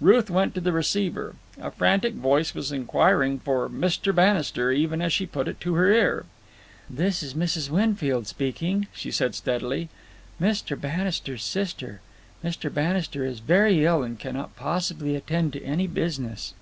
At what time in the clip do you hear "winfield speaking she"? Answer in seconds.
7.68-9.10